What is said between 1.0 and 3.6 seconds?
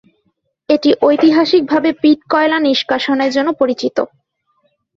ঐতিহাসিকভাবে পিট কয়লা নিষ্কাশনের জন্য